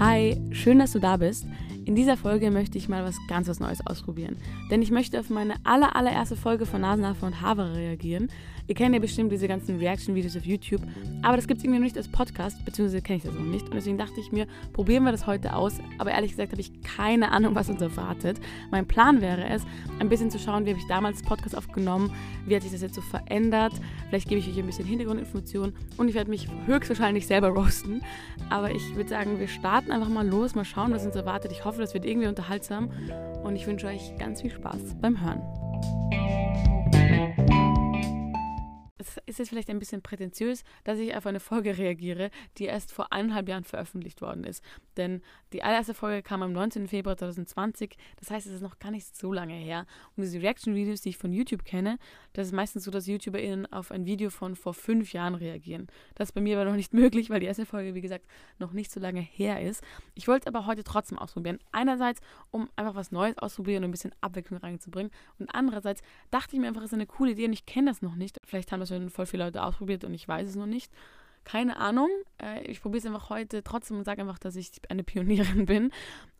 [0.00, 1.44] Hi, schön, dass du da bist.
[1.90, 4.36] In dieser Folge möchte ich mal was ganz was Neues ausprobieren.
[4.70, 8.28] Denn ich möchte auf meine aller, allererste Folge von Nasenhafer und Havre reagieren.
[8.68, 10.82] Ihr kennt ja bestimmt diese ganzen Reaction-Videos auf YouTube,
[11.22, 13.64] aber das gibt es irgendwie noch nicht als Podcast, beziehungsweise kenne ich das noch nicht.
[13.64, 15.78] Und deswegen dachte ich mir, probieren wir das heute aus.
[15.98, 18.38] Aber ehrlich gesagt habe ich keine Ahnung, was uns erwartet.
[18.70, 19.64] Mein Plan wäre es,
[19.98, 22.12] ein bisschen zu schauen, wie habe ich damals Podcast aufgenommen,
[22.46, 23.72] wie hat sich das jetzt so verändert.
[24.08, 28.02] Vielleicht gebe ich euch ein bisschen Hintergrundinformationen und ich werde mich höchstwahrscheinlich selber roasten.
[28.50, 31.50] Aber ich würde sagen, wir starten einfach mal los, mal schauen, was uns erwartet.
[31.50, 32.90] Ich hoffe, das wird irgendwie unterhaltsam
[33.42, 36.79] und ich wünsche euch ganz viel Spaß beim Hören.
[39.00, 42.92] Es ist jetzt vielleicht ein bisschen prätentiös, dass ich auf eine Folge reagiere, die erst
[42.92, 44.62] vor eineinhalb Jahren veröffentlicht worden ist.
[44.96, 46.86] Denn die allererste Folge kam am 19.
[46.86, 49.86] Februar 2020, das heißt, es ist noch gar nicht so lange her.
[50.16, 51.98] Und diese Reaction-Videos, die ich von YouTube kenne,
[52.34, 55.88] das ist meistens so, dass YouTuberInnen auf ein Video von vor fünf Jahren reagieren.
[56.14, 58.26] Das ist bei mir aber noch nicht möglich, weil die erste Folge, wie gesagt,
[58.58, 59.82] noch nicht so lange her ist.
[60.14, 61.58] Ich wollte es aber heute trotzdem ausprobieren.
[61.72, 65.10] Einerseits, um einfach was Neues auszuprobieren und ein bisschen Abwechslung reinzubringen.
[65.38, 68.02] Und andererseits dachte ich mir einfach, es ist eine coole Idee und ich kenne das
[68.02, 68.38] noch nicht.
[68.44, 70.92] Vielleicht haben das schon voll viele Leute ausprobiert und ich weiß es noch nicht.
[71.44, 72.10] Keine Ahnung.
[72.42, 75.90] Äh, ich probiere es einfach heute trotzdem und sage einfach, dass ich eine Pionierin bin.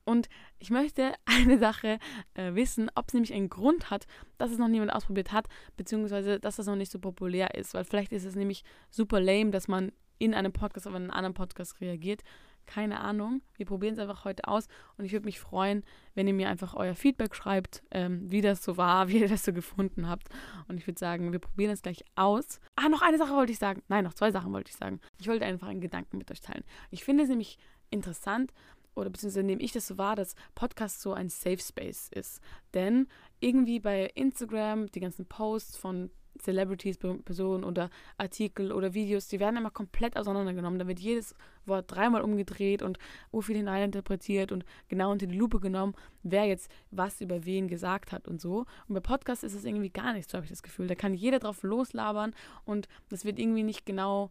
[0.04, 1.98] Und ich möchte eine Sache
[2.34, 4.06] äh, wissen, ob es nämlich einen Grund hat,
[4.38, 7.74] dass es noch niemand ausprobiert hat, beziehungsweise dass das noch nicht so populär ist.
[7.74, 11.34] Weil vielleicht ist es nämlich super lame, dass man in einem Podcast auf einen anderen
[11.34, 12.22] Podcast reagiert.
[12.66, 13.42] Keine Ahnung.
[13.56, 16.74] Wir probieren es einfach heute aus und ich würde mich freuen, wenn ihr mir einfach
[16.74, 20.28] euer Feedback schreibt, ähm, wie das so war, wie ihr das so gefunden habt.
[20.68, 22.60] Und ich würde sagen, wir probieren es gleich aus.
[22.76, 23.82] Ah, noch eine Sache wollte ich sagen.
[23.88, 25.00] Nein, noch zwei Sachen wollte ich sagen.
[25.18, 26.64] Ich wollte einfach einen Gedanken mit euch teilen.
[26.90, 27.58] Ich finde es nämlich
[27.90, 28.52] interessant,
[28.94, 32.40] oder beziehungsweise nehme ich das so wahr, dass Podcast so ein Safe Space ist.
[32.74, 33.08] Denn
[33.40, 39.56] irgendwie bei Instagram, die ganzen Posts von Celebrities, Personen oder Artikel oder Videos, die werden
[39.56, 40.78] immer komplett auseinandergenommen.
[40.78, 41.34] Da wird jedes
[41.66, 42.98] Wort dreimal umgedreht und
[43.32, 48.12] so viel hineininterpretiert und genau unter die Lupe genommen, wer jetzt was über wen gesagt
[48.12, 48.66] hat und so.
[48.88, 50.86] Und bei Podcasts ist es irgendwie gar nicht so, habe ich das Gefühl.
[50.86, 54.30] Da kann jeder drauf loslabern und das wird irgendwie nicht genau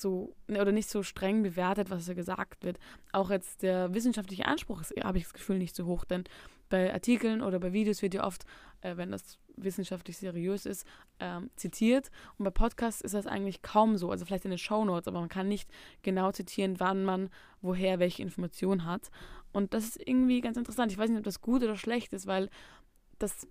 [0.00, 2.78] so ne, oder nicht so streng bewertet, was da gesagt wird.
[3.12, 6.24] Auch jetzt der wissenschaftliche Anspruch ist, habe ich das Gefühl, nicht so hoch, denn
[6.68, 8.44] bei Artikeln oder bei Videos wird ja oft,
[8.80, 10.86] äh, wenn das wissenschaftlich seriös ist,
[11.20, 12.10] ähm, zitiert.
[12.38, 14.10] Und bei Podcasts ist das eigentlich kaum so.
[14.10, 15.70] Also vielleicht in den Shownotes, aber man kann nicht
[16.02, 17.30] genau zitieren, wann man
[17.62, 19.10] woher welche Information hat.
[19.52, 20.92] Und das ist irgendwie ganz interessant.
[20.92, 22.50] Ich weiß nicht, ob das gut oder schlecht ist, weil
[23.18, 23.46] das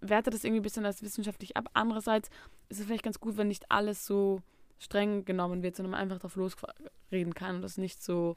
[0.00, 1.70] wertet das irgendwie ein bisschen als wissenschaftlich ab.
[1.72, 2.28] Andererseits
[2.68, 4.42] ist es vielleicht ganz gut, wenn nicht alles so
[4.78, 8.36] streng genommen wird, sondern man einfach drauf losreden kann und das nicht so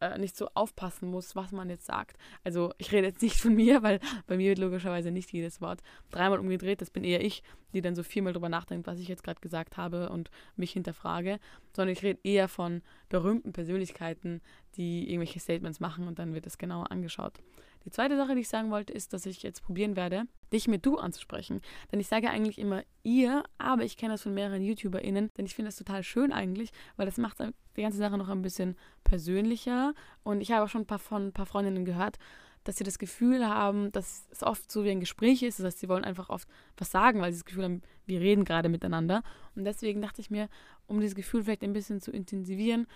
[0.00, 2.16] äh, nicht so aufpassen muss, was man jetzt sagt.
[2.42, 5.80] Also ich rede jetzt nicht von mir, weil bei mir wird logischerweise nicht jedes Wort
[6.10, 6.80] dreimal umgedreht.
[6.80, 9.76] Das bin eher ich, die dann so viermal drüber nachdenkt, was ich jetzt gerade gesagt
[9.76, 11.38] habe und mich hinterfrage.
[11.74, 14.40] Sondern ich rede eher von berühmten Persönlichkeiten,
[14.76, 17.40] die irgendwelche Statements machen und dann wird es genauer angeschaut.
[17.84, 20.86] Die zweite Sache, die ich sagen wollte, ist, dass ich jetzt probieren werde, dich mit
[20.86, 21.60] du anzusprechen.
[21.92, 25.54] Denn ich sage eigentlich immer ihr, aber ich kenne das von mehreren YouTuberInnen, denn ich
[25.54, 27.40] finde das total schön eigentlich, weil das macht
[27.76, 29.94] die ganze Sache noch ein bisschen persönlicher.
[30.22, 32.18] Und ich habe auch schon ein paar von ein paar Freundinnen gehört,
[32.64, 35.58] dass sie das Gefühl haben, dass es oft so wie ein Gespräch ist.
[35.58, 38.44] Das heißt, sie wollen einfach oft was sagen, weil sie das Gefühl haben, wir reden
[38.44, 39.22] gerade miteinander.
[39.54, 40.48] Und deswegen dachte ich mir,
[40.86, 42.86] um dieses Gefühl vielleicht ein bisschen zu intensivieren,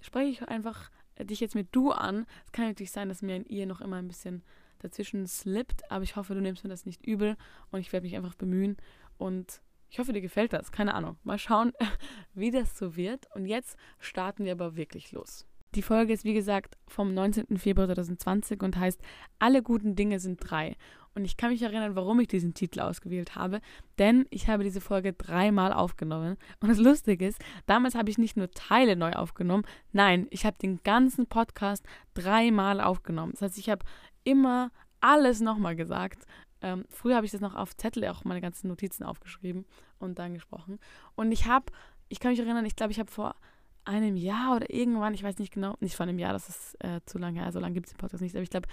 [0.00, 2.26] spreche ich einfach dich jetzt mit du an.
[2.44, 4.42] Es kann natürlich sein, dass mir ein ihr noch immer ein bisschen
[4.80, 7.36] dazwischen slippt, aber ich hoffe, du nimmst mir das nicht übel
[7.70, 8.76] und ich werde mich einfach bemühen
[9.16, 9.62] und
[9.94, 10.72] ich hoffe, dir gefällt das.
[10.72, 11.18] Keine Ahnung.
[11.22, 11.70] Mal schauen,
[12.34, 13.28] wie das so wird.
[13.36, 15.46] Und jetzt starten wir aber wirklich los.
[15.76, 17.58] Die Folge ist wie gesagt vom 19.
[17.58, 19.00] Februar 2020 und heißt
[19.38, 20.74] Alle guten Dinge sind drei.
[21.14, 23.60] Und ich kann mich erinnern, warum ich diesen Titel ausgewählt habe,
[24.00, 26.38] denn ich habe diese Folge dreimal aufgenommen.
[26.58, 29.62] Und das Lustige ist, damals habe ich nicht nur Teile neu aufgenommen,
[29.92, 33.30] nein, ich habe den ganzen Podcast dreimal aufgenommen.
[33.34, 33.84] Das heißt, ich habe
[34.24, 34.72] immer
[35.04, 36.26] alles nochmal gesagt.
[36.64, 39.66] Ähm, früher habe ich das noch auf Zettel auch meine ganzen Notizen aufgeschrieben
[39.98, 40.78] und dann gesprochen.
[41.14, 41.66] Und ich habe,
[42.08, 43.36] ich kann mich erinnern, ich glaube, ich habe vor
[43.84, 47.02] einem Jahr oder irgendwann, ich weiß nicht genau, nicht vor einem Jahr, das ist äh,
[47.04, 48.66] zu lange her, so lange gibt es den Podcast nicht, aber ich glaube,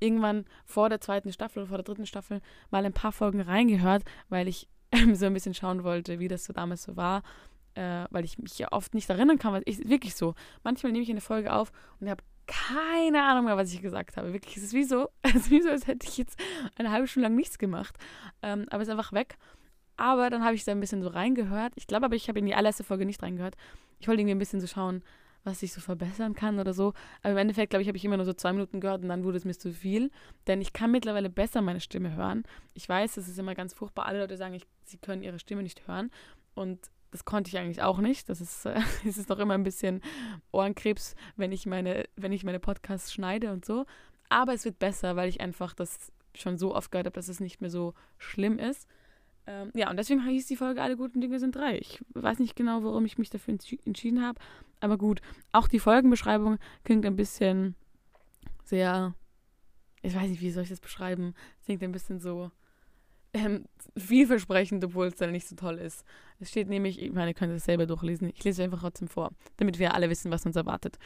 [0.00, 2.40] irgendwann vor der zweiten Staffel oder vor der dritten Staffel
[2.70, 4.68] mal ein paar Folgen reingehört, weil ich
[5.12, 7.22] so ein bisschen schauen wollte, wie das so damals so war,
[7.74, 10.34] äh, weil ich mich ja oft nicht erinnern kann, was ich wirklich so.
[10.64, 11.70] Manchmal nehme ich eine Folge auf
[12.00, 14.32] und habe keine Ahnung mehr, was ich gesagt habe.
[14.32, 16.38] Wirklich, es ist wie so, es ist wie so, als hätte ich jetzt
[16.76, 17.96] eine halbe Stunde lang nichts gemacht.
[18.42, 19.36] Ähm, aber es ist einfach weg.
[19.96, 21.72] Aber dann habe ich da ein bisschen so reingehört.
[21.76, 23.56] Ich glaube aber, ich habe in die allererste Folge nicht reingehört.
[23.98, 25.02] Ich wollte irgendwie ein bisschen so schauen,
[25.42, 26.92] was ich so verbessern kann oder so.
[27.22, 29.24] Aber im Endeffekt, glaube ich, habe ich immer nur so zwei Minuten gehört und dann
[29.24, 30.10] wurde es mir zu viel.
[30.46, 32.44] Denn ich kann mittlerweile besser meine Stimme hören.
[32.74, 34.06] Ich weiß, es ist immer ganz furchtbar.
[34.06, 36.10] Alle Leute sagen, ich, sie können ihre Stimme nicht hören.
[36.54, 38.28] Und das konnte ich eigentlich auch nicht.
[38.28, 40.00] Das ist, äh, es ist noch immer ein bisschen
[40.52, 43.86] Ohrenkrebs, wenn ich meine, wenn ich meine Podcasts schneide und so.
[44.28, 47.40] Aber es wird besser, weil ich einfach das schon so oft gehört habe, dass es
[47.40, 48.86] nicht mehr so schlimm ist.
[49.46, 51.78] Ähm, ja, und deswegen hieß die Folge Alle guten Dinge sind drei.
[51.78, 54.40] Ich weiß nicht genau, warum ich mich dafür entschieden habe.
[54.80, 55.20] Aber gut,
[55.52, 57.76] auch die Folgenbeschreibung klingt ein bisschen
[58.64, 59.14] sehr,
[60.02, 61.34] ich weiß nicht, wie soll ich das beschreiben?
[61.64, 62.50] Klingt ein bisschen so
[63.36, 63.64] ähm,
[63.96, 66.04] vielversprechend, obwohl es dann nicht so toll ist.
[66.38, 68.28] Es steht nämlich, ich meine, ihr könnt es selber durchlesen.
[68.28, 70.98] Ich lese es einfach trotzdem vor, damit wir alle wissen, was uns erwartet.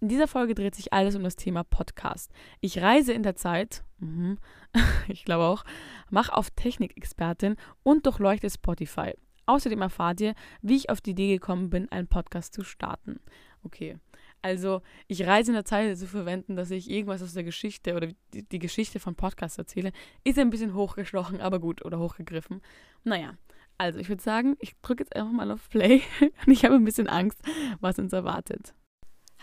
[0.00, 2.30] In dieser Folge dreht sich alles um das Thema Podcast.
[2.60, 4.38] Ich reise in der Zeit, mhm,
[5.08, 5.64] ich glaube auch,
[6.10, 9.14] mache auf Technikexpertin und durchleuchte Spotify.
[9.46, 13.20] Außerdem erfahrt ihr, wie ich auf die Idee gekommen bin, einen Podcast zu starten.
[13.62, 13.98] Okay,
[14.44, 18.08] also ich reise in der Zeit zu verwenden, dass ich irgendwas aus der Geschichte oder
[18.34, 19.90] die, die Geschichte von Podcasts erzähle,
[20.22, 22.60] ist ein bisschen hochgestochen, aber gut, oder hochgegriffen.
[23.04, 23.38] Naja,
[23.78, 26.84] also ich würde sagen, ich drücke jetzt einfach mal auf Play und ich habe ein
[26.84, 27.38] bisschen Angst,
[27.80, 28.74] was uns erwartet.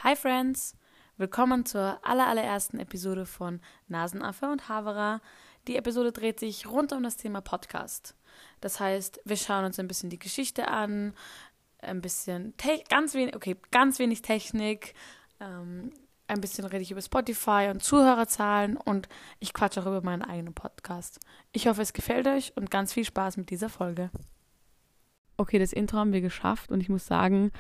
[0.04, 0.78] Hi Friends,
[1.18, 5.20] willkommen zur allerallerersten Episode von Nasenaffe und Havara.
[5.68, 8.16] Die Episode dreht sich rund um das Thema Podcast.
[8.62, 11.16] Das heißt, wir schauen uns ein bisschen die Geschichte an,
[11.82, 12.54] ein bisschen,
[12.90, 14.94] ganz wenig, okay, ganz wenig Technik,
[15.40, 15.92] ähm,
[16.28, 20.54] ein bisschen rede ich über Spotify und Zuhörerzahlen und ich quatsche auch über meinen eigenen
[20.54, 21.20] Podcast.
[21.52, 24.10] Ich hoffe, es gefällt euch und ganz viel Spaß mit dieser Folge.
[25.36, 27.52] Okay, das Intro haben wir geschafft und ich muss sagen,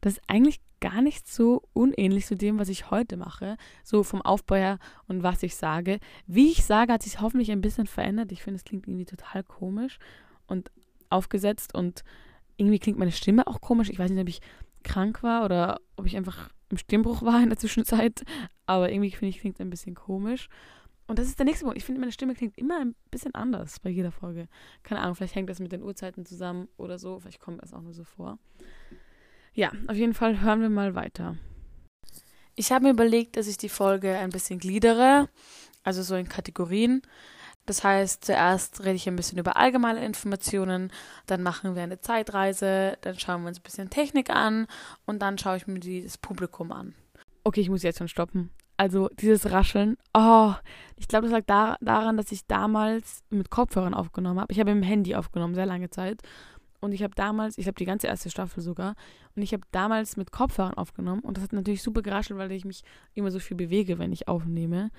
[0.00, 4.22] das ist eigentlich gar nicht so unähnlich zu dem, was ich heute mache, so vom
[4.22, 6.00] Aufbau her und was ich sage.
[6.26, 8.32] Wie ich sage, hat sich hoffentlich ein bisschen verändert.
[8.32, 9.98] Ich finde, es klingt irgendwie total komisch
[10.46, 10.70] und
[11.10, 12.04] aufgesetzt und
[12.56, 13.90] irgendwie klingt meine Stimme auch komisch.
[13.90, 14.40] Ich weiß nicht, ob ich
[14.82, 18.24] krank war oder ob ich einfach im Stimmbruch war in der Zwischenzeit,
[18.66, 20.48] aber irgendwie finde ich, klingt ein bisschen komisch.
[21.06, 21.78] Und das ist der nächste Punkt.
[21.78, 24.48] Ich finde, meine Stimme klingt immer ein bisschen anders bei jeder Folge.
[24.82, 27.20] Keine Ahnung, vielleicht hängt das mit den Uhrzeiten zusammen oder so.
[27.20, 28.38] Vielleicht kommt das auch nur so vor.
[29.54, 31.36] Ja, auf jeden Fall hören wir mal weiter.
[32.56, 35.28] Ich habe mir überlegt, dass ich die Folge ein bisschen gliedere,
[35.84, 37.02] also so in Kategorien.
[37.66, 40.92] Das heißt, zuerst rede ich ein bisschen über allgemeine Informationen,
[41.26, 44.66] dann machen wir eine Zeitreise, dann schauen wir uns ein bisschen Technik an
[45.04, 46.94] und dann schaue ich mir das Publikum an.
[47.42, 48.50] Okay, ich muss jetzt schon stoppen.
[48.76, 50.52] Also dieses Rascheln, oh,
[50.96, 54.52] ich glaube, das lag da, daran, dass ich damals mit Kopfhörern aufgenommen habe.
[54.52, 56.22] Ich habe im Handy aufgenommen, sehr lange Zeit.
[56.80, 58.94] Und ich habe damals, ich habe die ganze erste Staffel sogar,
[59.34, 61.22] und ich habe damals mit Kopfhörern aufgenommen.
[61.22, 62.82] Und das hat natürlich super geraschelt, weil ich mich
[63.14, 64.90] immer so viel bewege, wenn ich aufnehme.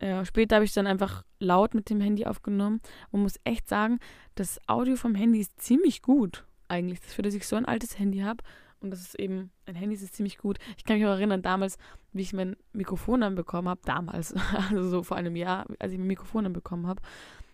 [0.00, 2.80] Äh, später habe ich dann einfach laut mit dem Handy aufgenommen
[3.10, 4.00] und muss echt sagen,
[4.34, 7.00] das Audio vom Handy ist ziemlich gut eigentlich.
[7.00, 8.42] Dafür, dass ich so ein altes Handy habe
[8.80, 10.58] und das ist eben, ein Handy ist ziemlich gut.
[10.78, 11.76] Ich kann mich auch erinnern, damals,
[12.12, 14.34] wie ich mein Mikrofon dann bekommen habe, damals,
[14.70, 17.02] also so vor einem Jahr, als ich mein Mikrofon dann bekommen habe,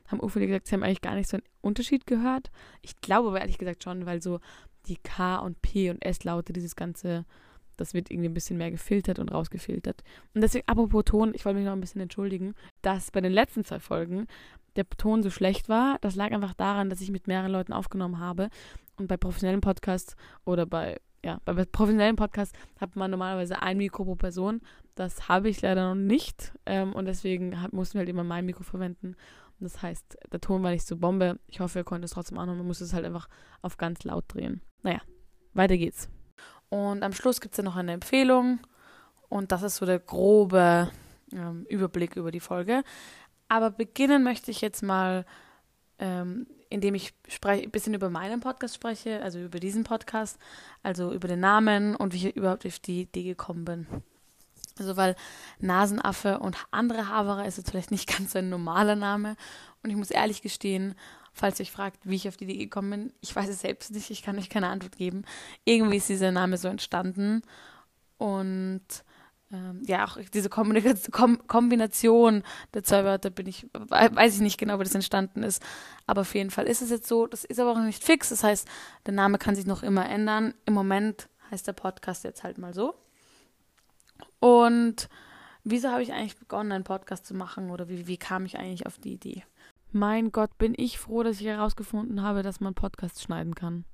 [0.07, 2.53] haben viele gesagt, sie haben eigentlich gar nicht so einen Unterschied gehört.
[2.81, 4.39] Ich glaube aber ehrlich gesagt schon, weil so
[4.87, 7.25] die K und P und S-Laute, dieses ganze,
[7.77, 10.03] das wird irgendwie ein bisschen mehr gefiltert und rausgefiltert.
[10.35, 13.65] Und deswegen, apropos Ton, ich wollte mich noch ein bisschen entschuldigen, dass bei den letzten
[13.65, 14.27] zwei Folgen
[14.77, 15.99] der Ton so schlecht war.
[16.01, 18.51] Das lag einfach daran, dass ich mit mehreren Leuten aufgenommen habe.
[18.97, 24.05] Und bei professionellen Podcasts oder bei, ja, bei professionellen Podcasts hat man normalerweise ein Mikro
[24.05, 24.61] pro Person.
[24.95, 26.53] Das habe ich leider noch nicht.
[26.65, 29.17] Ähm, und deswegen hab, mussten wir halt immer mein Mikro verwenden.
[29.59, 31.39] Das heißt, der Ton war nicht so Bombe.
[31.47, 32.59] Ich hoffe, ihr konntet es trotzdem anhören.
[32.59, 33.29] Man muss es halt einfach
[33.63, 34.61] auf ganz laut drehen.
[34.83, 35.01] Naja,
[35.55, 36.11] weiter geht's.
[36.77, 38.61] Und am Schluss gibt es dann noch eine Empfehlung.
[39.31, 40.91] Und das ist so der grobe
[41.33, 42.85] ähm, Überblick über die Folge.
[43.49, 45.25] Aber beginnen möchte ich jetzt mal,
[45.99, 47.15] ähm, indem ich
[47.47, 50.39] ein bisschen über meinen Podcast spreche, also über diesen Podcast,
[50.83, 53.87] also über den Namen und wie ich überhaupt auf die Idee gekommen bin.
[54.79, 55.17] Also weil
[55.59, 59.37] Nasenaffe und andere Havere ist jetzt vielleicht nicht ganz so ein normaler Name.
[59.83, 60.95] Und ich muss ehrlich gestehen,
[61.37, 63.93] falls ihr euch fragt, wie ich auf die Idee gekommen bin, ich weiß es selbst
[63.93, 65.25] nicht, ich kann euch keine Antwort geben.
[65.65, 67.43] Irgendwie ist dieser Name so entstanden.
[68.17, 68.83] Und
[69.53, 74.81] ähm, ja, auch diese Kom Kombination der zwei Wörter bin ich, weiß ich nicht genau,
[74.81, 75.63] wie das entstanden ist.
[76.07, 78.31] Aber auf jeden Fall ist es jetzt so, das ist aber auch nicht fix.
[78.31, 78.67] Das heißt,
[79.05, 80.55] der Name kann sich noch immer ändern.
[80.65, 82.95] Im Moment heißt der Podcast jetzt halt mal so.
[84.41, 85.11] Und
[85.65, 88.87] wieso habe ich eigentlich begonnen, einen Podcast zu machen oder wie, wie kam ich eigentlich
[88.87, 89.45] auf die Idee?
[89.93, 93.85] Mein Gott, bin ich froh, dass ich herausgefunden habe, dass man Podcasts schneiden kann.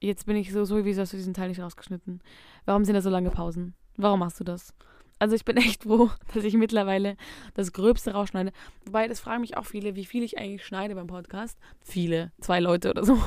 [0.00, 2.20] Jetzt bin ich so, so wieso hast du diesen Teil nicht rausgeschnitten?
[2.64, 3.74] Warum sind da so lange Pausen?
[3.96, 4.74] Warum machst du das?
[5.18, 7.16] Also ich bin echt froh, dass ich mittlerweile
[7.54, 8.52] das Gröbste rausschneide.
[8.84, 11.58] Wobei, das fragen mich auch viele, wie viel ich eigentlich schneide beim Podcast.
[11.82, 13.18] Viele, zwei Leute oder so.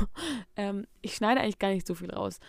[0.56, 2.42] Ähm, ich schneide eigentlich gar nicht so viel raus.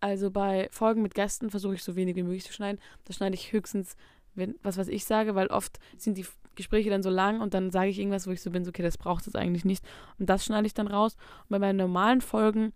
[0.00, 2.78] Also bei Folgen mit Gästen versuche ich so wenig wie möglich zu schneiden.
[3.04, 3.96] Da schneide ich höchstens,
[4.34, 6.26] wenn, was was ich sage, weil oft sind die
[6.58, 8.82] Gespräche dann so lang und dann sage ich irgendwas, wo ich so bin, so, okay,
[8.82, 9.84] das braucht es eigentlich nicht.
[10.18, 11.16] Und das schneide ich dann raus.
[11.42, 12.72] Und bei meinen normalen Folgen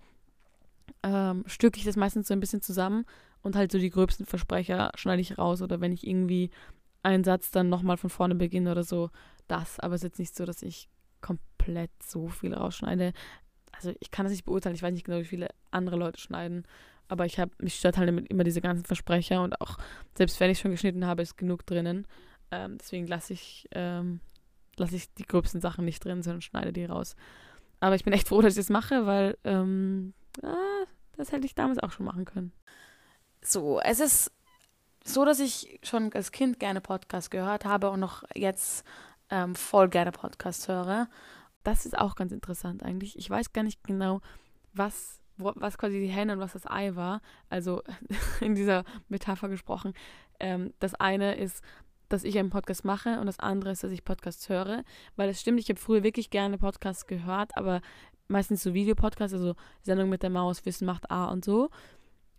[1.03, 3.05] ähm, stücke ich das meistens so ein bisschen zusammen
[3.43, 6.51] und halt so die gröbsten Versprecher schneide ich raus oder wenn ich irgendwie
[7.03, 9.11] einen Satz dann nochmal von vorne beginne oder so,
[9.49, 9.81] das.
[9.81, 10.89] Aber es ist jetzt nicht so, dass ich
[11.21, 13.13] komplett so viel rausschneide.
[13.73, 16.65] Also ich kann das nicht beurteilen, ich weiß nicht genau, wie viele andere Leute schneiden.
[17.09, 19.77] Aber ich habe, mich stört halt immer diese ganzen Versprecher und auch,
[20.17, 22.07] selbst wenn ich schon geschnitten habe, ist genug drinnen.
[22.53, 24.21] Ähm, deswegen lasse ich, ähm,
[24.77, 27.17] lasse ich die gröbsten Sachen nicht drin, sondern schneide die raus.
[27.81, 30.85] Aber ich bin echt froh, dass ich das mache, weil ähm, ah,
[31.17, 32.53] das hätte ich damals auch schon machen können.
[33.41, 34.31] So, es ist
[35.05, 38.85] so, dass ich schon als Kind gerne Podcasts gehört habe und noch jetzt
[39.31, 41.09] ähm, voll gerne Podcasts höre.
[41.65, 43.19] Das ist auch ganz interessant eigentlich.
[43.19, 44.21] Ich weiß gar nicht genau,
[44.75, 47.21] was, wo, was quasi die Henne und was das Ei war.
[47.49, 47.83] Also
[48.41, 49.95] in dieser Metapher gesprochen.
[50.39, 51.63] Ähm, das eine ist,
[52.13, 54.85] dass ich einen Podcast mache und das andere ist, dass ich Podcasts höre.
[55.17, 57.81] Weil es stimmt, ich habe früher wirklich gerne Podcasts gehört, aber
[58.29, 61.71] meistens so Videopodcasts, also Sendung mit der Maus, Wissen macht A und so.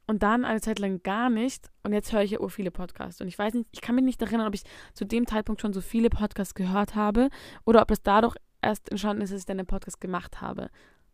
[0.06, 1.72] Und dann eine Zeit lang gar nicht.
[1.84, 3.22] Und jetzt höre ich ja ur viele Podcasts.
[3.22, 4.64] Und ich weiß nicht, ich kann mich nicht erinnern, ob ich
[4.94, 7.30] zu dem Zeitpunkt schon so viele Podcasts gehört habe
[7.66, 10.70] oder ob es dadurch erst entstanden ist, dass ich dann einen Podcast gemacht habe.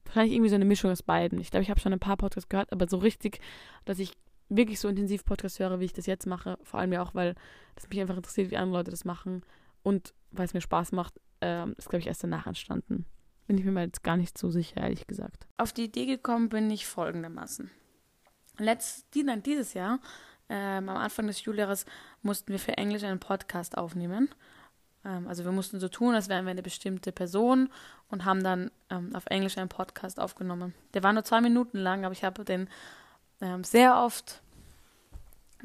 [0.05, 1.39] Wahrscheinlich irgendwie so eine Mischung aus beiden.
[1.39, 3.39] Ich glaube, ich habe schon ein paar Podcasts gehört, aber so richtig,
[3.85, 4.13] dass ich
[4.49, 6.57] wirklich so intensiv Podcasts höre, wie ich das jetzt mache.
[6.63, 7.35] Vor allem ja auch, weil
[7.75, 9.43] das mich einfach interessiert, wie andere Leute das machen.
[9.83, 13.05] Und weil es mir Spaß macht, ähm, ist, glaube ich, erst danach entstanden.
[13.47, 15.47] Bin ich mir mal jetzt gar nicht so sicher, ehrlich gesagt.
[15.57, 17.71] Auf die Idee gekommen bin ich folgendermaßen.
[18.57, 19.99] Letzt, nein, dieses Jahr,
[20.49, 21.85] ähm, am Anfang des Schuljahres,
[22.21, 24.29] mussten wir für Englisch einen Podcast aufnehmen.
[25.05, 27.69] Ähm, also wir mussten so tun, als wären wir eine bestimmte Person
[28.09, 30.73] und haben dann ähm, auf Englisch einen Podcast aufgenommen.
[30.93, 32.69] Der war nur zwei Minuten lang, aber ich habe den
[33.41, 34.41] ähm, sehr oft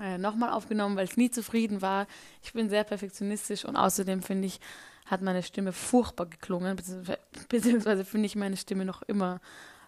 [0.00, 2.06] äh, nochmal aufgenommen, weil ich nie zufrieden war.
[2.42, 4.60] Ich bin sehr perfektionistisch und außerdem finde ich,
[5.06, 6.76] hat meine Stimme furchtbar geklungen,
[7.48, 9.40] beziehungsweise, finde ich meine Stimme noch immer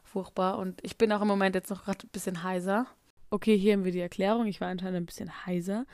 [0.05, 0.59] furchtbar.
[0.59, 2.87] Und ich bin auch im Moment jetzt noch gerade ein bisschen heiser.
[3.31, 4.47] Okay, hier haben wir die Erklärung.
[4.47, 5.87] Ich war anscheinend ein bisschen heiser.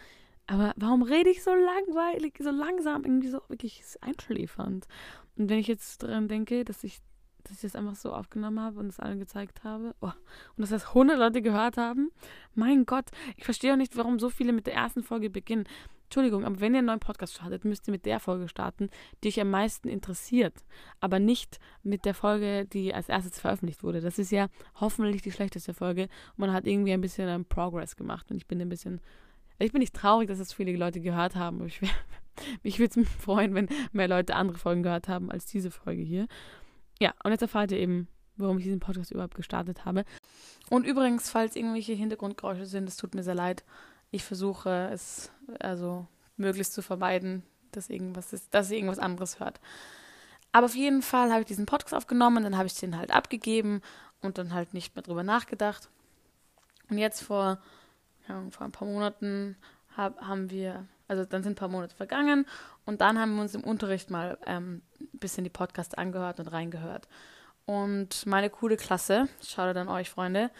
[0.47, 4.87] Aber warum rede ich so langweilig, so langsam, irgendwie so wirklich einschläfernd?
[5.37, 6.99] Und wenn ich jetzt daran denke, dass ich,
[7.45, 10.07] dass ich das einfach so aufgenommen habe und es allen gezeigt habe, oh,
[10.57, 12.11] und dass das 100 Leute gehört haben,
[12.55, 13.07] mein Gott,
[13.37, 15.65] ich verstehe auch nicht, warum so viele mit der ersten Folge beginnen.
[16.13, 18.91] Entschuldigung, aber wenn ihr einen neuen Podcast startet, müsst ihr mit der Folge starten,
[19.25, 20.53] die euch am meisten interessiert.
[21.01, 24.03] Aber nicht mit der Folge, die als erstes veröffentlicht wurde.
[24.03, 26.03] Das ist ja hoffentlich die schlechteste Folge.
[26.03, 28.31] Und man hat irgendwie ein bisschen einen Progress gemacht.
[28.31, 29.01] Und ich bin ein bisschen.
[29.59, 31.65] Ich bin nicht traurig, dass es viele Leute gehört haben.
[31.65, 31.81] Ich,
[32.63, 36.27] mich würde es freuen, wenn mehr Leute andere Folgen gehört haben als diese Folge hier.
[37.03, 40.05] Ja, und jetzt erfahrt ihr eben, warum ich diesen Podcast überhaupt gestartet habe.
[40.71, 43.65] Und übrigens, falls irgendwelche Hintergrundgeräusche sind, es tut mir sehr leid
[44.13, 46.07] ich versuche es also
[46.37, 47.43] möglichst zu vermeiden,
[47.73, 49.59] dass irgendwas ist, dass ihr irgendwas anderes hört.
[50.53, 53.81] Aber auf jeden Fall habe ich diesen Podcast aufgenommen, dann habe ich den halt abgegeben
[54.21, 55.89] und dann halt nicht mehr drüber nachgedacht.
[56.91, 57.59] Und jetzt vor,
[58.29, 59.57] ja, vor ein paar Monaten
[59.97, 62.47] hab, haben wir, also dann sind ein paar Monate vergangen
[62.85, 66.49] und dann haben wir uns im Unterricht mal ähm, ein bisschen die Podcasts angehört und
[66.49, 67.09] reingehört.
[67.65, 70.51] Und meine coole Klasse, schaut dann euch, Freunde,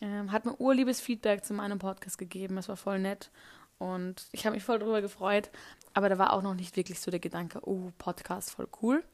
[0.00, 2.56] ähm, hat mir urliebes Feedback zu meinem Podcast gegeben.
[2.58, 3.30] Es war voll nett.
[3.78, 5.50] Und ich habe mich voll drüber gefreut.
[5.94, 9.04] Aber da war auch noch nicht wirklich so der Gedanke, oh, Podcast, voll cool.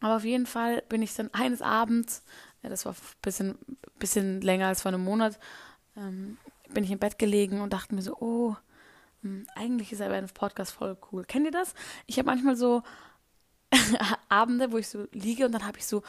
[0.00, 2.24] Aber auf jeden Fall bin ich dann eines Abends,
[2.62, 3.58] ja, das war ein bisschen,
[3.98, 5.38] bisschen länger als vor einem Monat,
[5.96, 6.36] ähm,
[6.68, 8.56] bin ich im Bett gelegen und dachte mir so, oh,
[9.24, 11.24] hm, eigentlich ist aber ein Podcast voll cool.
[11.24, 11.74] Kennt ihr das?
[12.06, 12.82] Ich habe manchmal so
[14.28, 16.02] Abende, wo ich so liege und dann habe ich so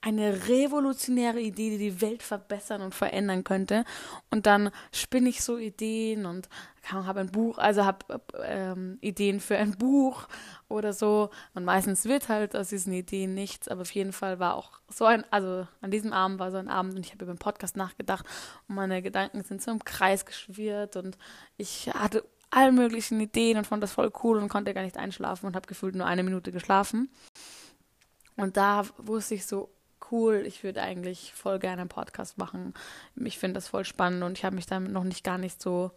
[0.00, 3.84] eine revolutionäre Idee, die die Welt verbessern und verändern könnte.
[4.30, 6.48] Und dann spinne ich so Ideen und
[6.92, 10.28] habe ein Buch, also habe ähm, Ideen für ein Buch
[10.68, 11.30] oder so.
[11.54, 15.04] Und meistens wird halt aus diesen Ideen nichts, aber auf jeden Fall war auch so
[15.06, 17.76] ein, also an diesem Abend war so ein Abend und ich habe über den Podcast
[17.76, 18.26] nachgedacht
[18.68, 21.18] und meine Gedanken sind so im Kreis geschwirrt und
[21.56, 25.46] ich hatte all möglichen Ideen und fand das voll cool und konnte gar nicht einschlafen
[25.46, 27.10] und habe gefühlt nur eine Minute geschlafen.
[28.36, 29.70] Und da wusste ich so,
[30.10, 32.74] cool, ich würde eigentlich voll gerne einen Podcast machen.
[33.16, 35.90] Ich finde das voll spannend und ich habe mich damit noch nicht gar nicht so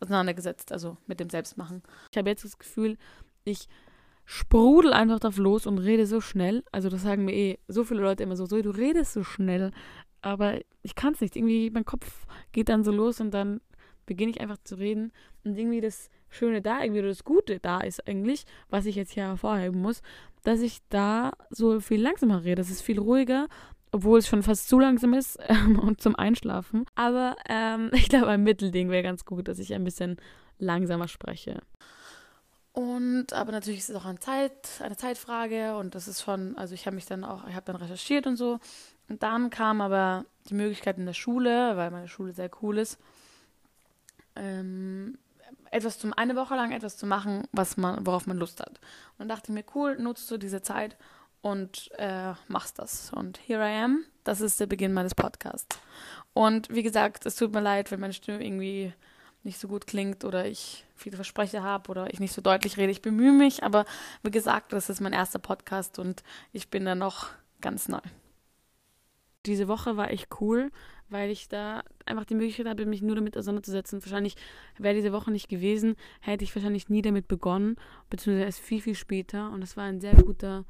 [0.00, 1.82] auseinandergesetzt, also mit dem Selbstmachen.
[2.10, 2.98] Ich habe jetzt das Gefühl,
[3.44, 3.68] ich
[4.24, 6.64] sprudel einfach drauf los und rede so schnell.
[6.72, 9.70] Also das sagen mir eh so viele Leute immer so, so du redest so schnell,
[10.20, 11.36] aber ich kann es nicht.
[11.36, 13.60] Irgendwie mein Kopf geht dann so los und dann
[14.06, 15.12] beginne ich einfach zu reden
[15.44, 19.24] und irgendwie das Schöne da, irgendwie das Gute da ist eigentlich, was ich jetzt hier
[19.24, 20.02] hervorheben muss,
[20.42, 22.56] dass ich da so viel langsamer rede.
[22.56, 23.48] Das ist viel ruhiger,
[23.92, 26.86] obwohl es schon fast zu langsam ist ähm, und zum Einschlafen.
[26.94, 30.16] Aber ähm, ich glaube, ein Mittelding wäre ganz gut, dass ich ein bisschen
[30.58, 31.60] langsamer spreche.
[32.72, 36.74] Und aber natürlich ist es auch eine Zeit, eine Zeitfrage und das ist schon, also
[36.74, 38.58] ich habe mich dann auch, ich habe dann recherchiert und so
[39.08, 42.98] Und dann kam aber die Möglichkeit in der Schule, weil meine Schule sehr cool ist,
[44.36, 45.18] ähm,
[45.70, 48.78] etwas zum eine Woche lang etwas zu machen, was man, worauf man Lust hat.
[48.78, 50.96] Und dann dachte ich mir, cool, nutzt du diese Zeit
[51.42, 53.12] und äh, machst das.
[53.12, 54.04] Und here I am.
[54.24, 55.78] Das ist der Beginn meines Podcasts.
[56.32, 58.92] Und wie gesagt, es tut mir leid, wenn meine Stimme irgendwie
[59.44, 62.90] nicht so gut klingt oder ich viele Versprecher habe oder ich nicht so deutlich rede.
[62.90, 63.84] Ich bemühe mich, aber
[64.22, 67.28] wie gesagt, das ist mein erster Podcast und ich bin da noch
[67.60, 68.00] ganz neu.
[69.46, 70.72] Diese Woche war echt cool,
[71.08, 74.02] weil ich da einfach die Möglichkeit habe, mich nur damit auseinanderzusetzen.
[74.02, 74.34] Wahrscheinlich
[74.78, 77.76] wäre diese Woche nicht gewesen, hätte ich wahrscheinlich nie damit begonnen,
[78.10, 79.50] beziehungsweise erst viel, viel später.
[79.52, 80.64] Und das war ein sehr guter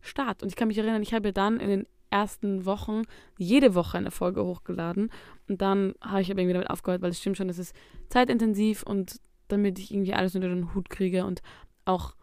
[0.00, 0.42] Start.
[0.42, 3.02] Und ich kann mich erinnern, ich habe dann in den ersten Wochen
[3.36, 5.10] jede Woche eine Folge hochgeladen.
[5.48, 7.74] Und dann habe ich aber irgendwie damit aufgehört, weil es stimmt schon, es ist
[8.08, 11.42] zeitintensiv und damit ich irgendwie alles unter den Hut kriege und
[11.84, 12.14] auch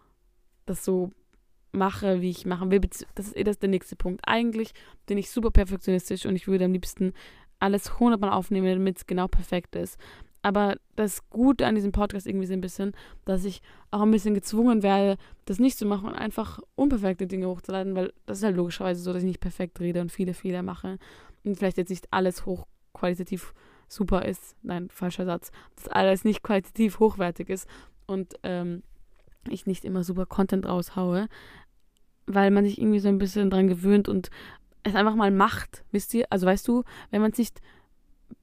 [0.65, 1.11] das so
[1.71, 2.79] mache, wie ich machen will.
[2.79, 4.21] Das ist eh das der nächste Punkt.
[4.25, 4.73] Eigentlich
[5.05, 7.13] bin ich super perfektionistisch und ich würde am liebsten
[7.59, 9.97] alles hundertmal aufnehmen, damit es genau perfekt ist.
[10.41, 12.93] Aber das Gute an diesem Podcast irgendwie so ein bisschen,
[13.25, 17.47] dass ich auch ein bisschen gezwungen werde, das nicht zu machen und einfach unperfekte Dinge
[17.47, 20.61] hochzuladen, weil das ist halt logischerweise so, dass ich nicht perfekt rede und viele Fehler
[20.61, 20.99] mache
[21.43, 23.55] und vielleicht jetzt nicht alles hochqualitativ
[23.87, 24.55] super ist.
[24.61, 25.51] Nein, falscher Satz.
[25.77, 27.67] Dass alles nicht qualitativ hochwertig ist
[28.05, 28.83] und ähm,
[29.49, 31.27] ich nicht immer super Content raushaue,
[32.27, 34.29] weil man sich irgendwie so ein bisschen dran gewöhnt und
[34.85, 36.25] es einfach mal macht, wisst ihr?
[36.29, 37.61] Also weißt du, wenn man es nicht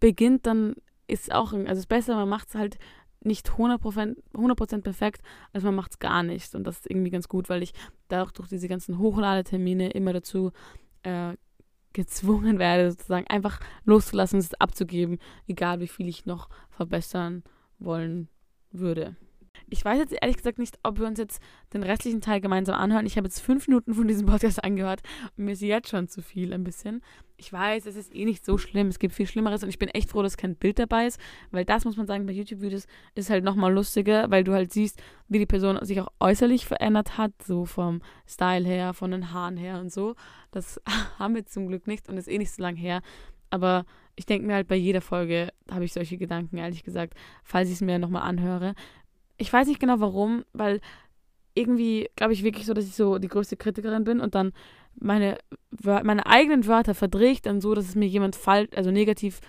[0.00, 0.74] beginnt, dann
[1.06, 2.78] ist auch, also es ist besser, man macht es halt
[3.20, 5.22] nicht 100%, 100 perfekt,
[5.52, 6.54] als man macht es gar nicht.
[6.54, 7.72] Und das ist irgendwie ganz gut, weil ich
[8.08, 10.50] da auch durch diese ganzen Hochladetermine immer dazu
[11.04, 11.34] äh,
[11.92, 17.44] gezwungen werde, sozusagen einfach loszulassen, es abzugeben, egal wie viel ich noch verbessern
[17.78, 18.28] wollen
[18.70, 19.16] würde.
[19.72, 21.40] Ich weiß jetzt ehrlich gesagt nicht, ob wir uns jetzt
[21.72, 23.06] den restlichen Teil gemeinsam anhören.
[23.06, 25.00] Ich habe jetzt fünf Minuten von diesem Podcast angehört
[25.38, 27.00] und mir ist jetzt schon zu viel ein bisschen.
[27.38, 28.88] Ich weiß, es ist eh nicht so schlimm.
[28.88, 31.18] Es gibt viel Schlimmeres und ich bin echt froh, dass kein Bild dabei ist,
[31.52, 35.02] weil das muss man sagen, bei YouTube-Videos ist halt nochmal lustiger, weil du halt siehst,
[35.28, 39.56] wie die Person sich auch äußerlich verändert hat, so vom Style her, von den Haaren
[39.56, 40.16] her und so.
[40.50, 40.82] Das
[41.18, 43.00] haben wir zum Glück nicht und ist eh nicht so lang her.
[43.48, 47.68] Aber ich denke mir halt bei jeder Folge habe ich solche Gedanken, ehrlich gesagt, falls
[47.68, 48.74] ich es mir nochmal anhöre
[49.42, 50.80] ich weiß nicht genau warum, weil
[51.54, 54.52] irgendwie glaube ich wirklich so, dass ich so die größte Kritikerin bin und dann
[54.94, 55.38] meine,
[55.82, 59.40] meine eigenen Wörter verdrehe ich dann so, dass es mir jemand falsch, also negativ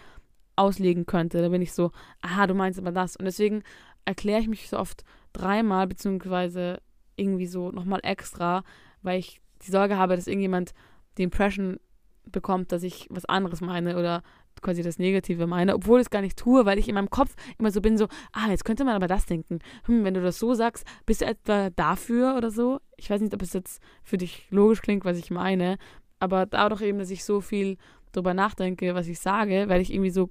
[0.55, 1.41] auslegen könnte.
[1.41, 3.15] Da bin ich so, aha, du meinst aber das.
[3.15, 3.63] Und deswegen
[4.05, 6.79] erkläre ich mich so oft dreimal, beziehungsweise
[7.15, 8.63] irgendwie so nochmal extra,
[9.01, 10.73] weil ich die Sorge habe, dass irgendjemand
[11.17, 11.77] die Impression
[12.25, 14.23] bekommt, dass ich was anderes meine oder
[14.61, 17.35] quasi das Negative meine, obwohl ich es gar nicht tue, weil ich in meinem Kopf
[17.57, 19.59] immer so bin, so, ah, jetzt könnte man aber das denken.
[19.85, 22.79] Hm, wenn du das so sagst, bist du etwa dafür oder so?
[22.97, 25.77] Ich weiß nicht, ob es jetzt für dich logisch klingt, was ich meine,
[26.19, 27.77] aber dadurch eben, dass ich so viel
[28.11, 30.29] darüber nachdenke, was ich sage, werde ich irgendwie so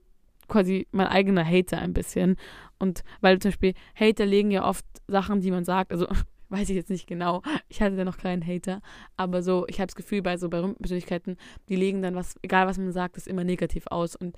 [0.48, 2.36] quasi mein eigener Hater ein bisschen.
[2.78, 6.06] Und weil zum Beispiel Hater legen ja oft Sachen, die man sagt, also
[6.52, 7.42] weiß ich jetzt nicht genau.
[7.68, 8.80] Ich hatte da noch keinen Hater.
[9.16, 11.36] Aber so, ich habe das Gefühl, bei so berühmten Persönlichkeiten,
[11.68, 14.14] die legen dann was, egal was man sagt, ist immer negativ aus.
[14.14, 14.36] Und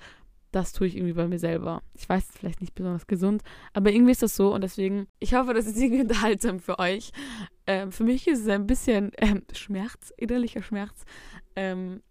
[0.51, 1.83] das tue ich irgendwie bei mir selber.
[1.93, 5.33] Ich weiß, es vielleicht nicht besonders gesund, aber irgendwie ist das so und deswegen, ich
[5.33, 7.11] hoffe, das ist irgendwie unterhaltsam für euch.
[7.67, 11.03] Ähm, für mich ist es ein bisschen ähm, Schmerz, innerlicher Schmerz.
[11.57, 12.01] Ähm,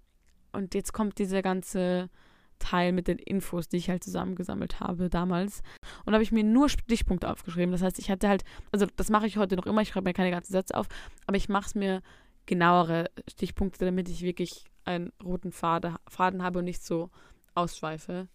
[0.52, 2.10] und jetzt kommt dieser ganze
[2.58, 5.62] Teil mit den Infos, die ich halt zusammengesammelt habe damals.
[6.04, 7.72] Und da habe ich mir nur Stichpunkte aufgeschrieben.
[7.72, 10.14] Das heißt, ich hatte halt, also das mache ich heute noch immer, ich schreibe mir
[10.14, 10.86] keine ganzen Sätze auf,
[11.26, 12.02] aber ich mache es mir
[12.46, 17.10] genauere Stichpunkte, damit ich wirklich einen roten Faden, Faden habe und nicht so
[17.54, 18.28] ausschweife.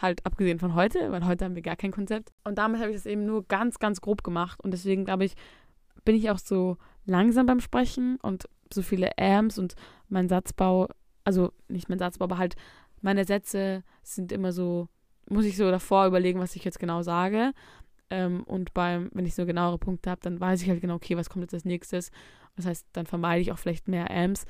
[0.00, 2.32] Halt abgesehen von heute, weil heute haben wir gar kein Konzept.
[2.44, 4.60] Und damit habe ich das eben nur ganz, ganz grob gemacht.
[4.62, 5.34] Und deswegen glaube ich,
[6.04, 9.74] bin ich auch so langsam beim Sprechen und so viele Amps und
[10.08, 10.88] mein Satzbau,
[11.24, 12.56] also nicht mein Satzbau, aber halt
[13.00, 14.88] meine Sätze sind immer so,
[15.28, 17.52] muss ich so davor überlegen, was ich jetzt genau sage.
[18.10, 21.16] Ähm, und beim, wenn ich so genauere Punkte habe, dann weiß ich halt genau, okay,
[21.16, 22.10] was kommt jetzt als nächstes.
[22.56, 24.44] Das heißt, dann vermeide ich auch vielleicht mehr Amps.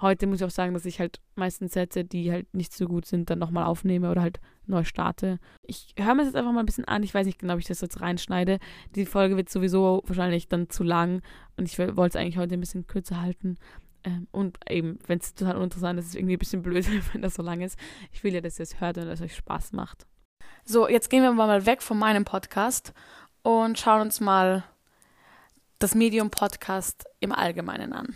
[0.00, 3.06] Heute muss ich auch sagen, dass ich halt meistens Sätze, die halt nicht so gut
[3.06, 5.38] sind, dann nochmal aufnehme oder halt neu starte.
[5.62, 7.02] Ich höre mir das jetzt einfach mal ein bisschen an.
[7.04, 8.58] Ich weiß nicht genau, ob ich das jetzt reinschneide.
[8.96, 11.22] Die Folge wird sowieso wahrscheinlich dann zu lang
[11.56, 13.56] und ich wollte es eigentlich heute ein bisschen kürzer halten.
[14.04, 17.22] Ähm, und eben, wenn es total uninteressant ist, ist es irgendwie ein bisschen blöd, wenn
[17.22, 17.78] das so lang ist.
[18.12, 20.06] Ich will ja, dass ihr es hört und dass es euch Spaß macht.
[20.64, 22.92] So, jetzt gehen wir mal weg von meinem Podcast
[23.42, 24.64] und schauen uns mal
[25.78, 28.14] das Medium Podcast im Allgemeinen an.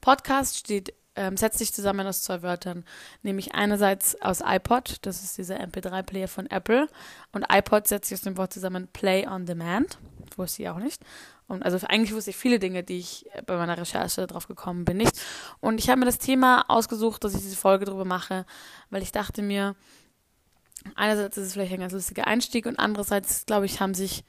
[0.00, 2.84] Podcast steht ähm, setzt sich zusammen aus zwei Wörtern,
[3.22, 6.88] nämlich einerseits aus iPod, das ist dieser MP3-Player von Apple,
[7.32, 9.98] und iPod setzt sich aus dem Wort zusammen Play on Demand,
[10.36, 11.02] wusste ich auch nicht.
[11.48, 14.96] Und also eigentlich wusste ich viele Dinge, die ich bei meiner Recherche drauf gekommen bin,
[14.96, 15.20] nicht.
[15.60, 18.46] Und ich habe mir das Thema ausgesucht, dass ich diese Folge darüber mache,
[18.88, 19.76] weil ich dachte mir,
[20.94, 24.24] einerseits ist es vielleicht ein ganz lustiger Einstieg und andererseits, glaube ich, haben sich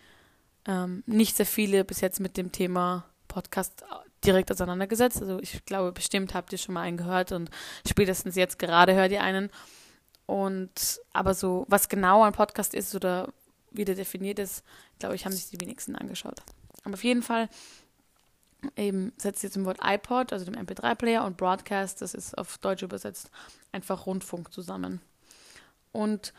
[0.66, 3.84] ähm, nicht sehr viele bis jetzt mit dem Thema Podcast
[4.26, 5.22] direkt auseinandergesetzt.
[5.22, 7.50] Also ich glaube, bestimmt habt ihr schon mal einen gehört und
[7.88, 9.50] spätestens jetzt gerade hört ihr einen.
[10.26, 13.34] Und aber so, was genau ein Podcast ist oder
[13.72, 14.64] wie der definiert ist,
[15.00, 16.42] glaube ich, haben sich die wenigsten angeschaut.
[16.84, 17.50] Aber auf jeden Fall
[18.78, 22.84] eben setzt jetzt im Wort iPod, also dem MP3-Player und Broadcast, das ist auf Deutsch
[22.84, 23.30] übersetzt,
[23.72, 25.02] einfach Rundfunk zusammen.
[25.92, 26.34] Und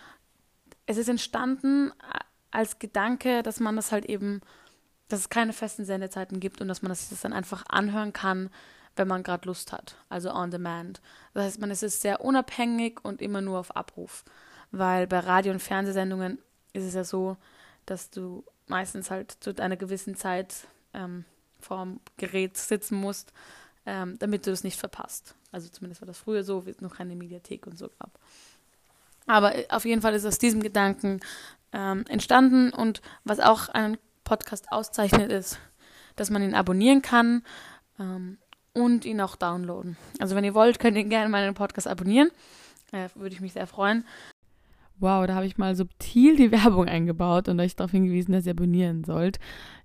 [0.86, 1.92] es ist entstanden
[2.50, 4.40] als Gedanke, dass man das halt eben
[5.14, 8.50] dass es keine festen Sendezeiten gibt und dass man sich das dann einfach anhören kann,
[8.96, 11.00] wenn man gerade Lust hat, also on demand.
[11.35, 14.24] Das heißt, man ist es sehr unabhängig und immer nur auf Abruf,
[14.72, 16.38] weil bei Radio- und Fernsehsendungen
[16.72, 17.37] ist es ja so,
[17.87, 21.24] dass du meistens halt zu einer gewissen Zeit ähm,
[21.61, 23.33] vorm Gerät sitzen musst,
[23.87, 25.37] ähm, damit du es nicht verpasst.
[25.53, 28.11] Also zumindest war das früher so, wie es noch keine Mediathek und so gab.
[29.27, 31.20] Aber äh, auf jeden Fall ist aus diesem Gedanken
[31.72, 35.58] ähm, entstanden und was auch ein Podcast auszeichnet, ist,
[36.16, 37.42] dass man ihn abonnieren kann
[37.98, 38.38] ähm,
[38.72, 39.96] und ihn auch downloaden.
[40.18, 42.30] Also wenn ihr wollt, könnt ihr gerne meinen Podcast abonnieren.
[42.92, 44.04] Äh, Würde ich mich sehr freuen.
[44.98, 48.52] Wow, da habe ich mal subtil die Werbung eingebaut und euch darauf hingewiesen, dass ihr
[48.52, 49.38] abonnieren sollt.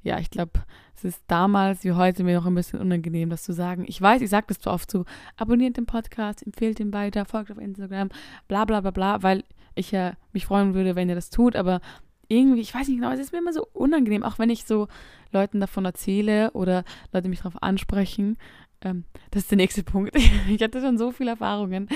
[0.03, 0.63] Ja, ich glaube,
[0.95, 3.85] es ist damals wie heute mir noch ein bisschen unangenehm, das zu sagen.
[3.87, 5.05] Ich weiß, ich sage das zu oft so,
[5.37, 8.09] abonniert den Podcast, empfehlt ihn weiter, folgt auf Instagram,
[8.47, 9.43] bla bla bla bla, weil
[9.75, 11.81] ich ja mich freuen würde, wenn ihr das tut, aber
[12.29, 14.87] irgendwie, ich weiß nicht genau, es ist mir immer so unangenehm, auch wenn ich so
[15.31, 18.37] Leuten davon erzähle oder Leute mich darauf ansprechen.
[18.81, 20.15] Ähm, das ist der nächste Punkt.
[20.47, 21.89] Ich hatte schon so viele Erfahrungen.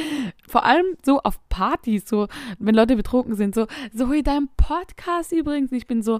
[0.47, 2.27] Vor allem so auf Partys, so,
[2.59, 5.71] wenn Leute betrunken sind, so, so in deinem Podcast übrigens.
[5.71, 6.19] Ich bin so,